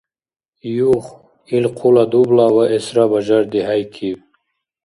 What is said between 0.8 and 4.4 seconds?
Юх, ил хъула дубла ваэсра бажардихӀейкиб.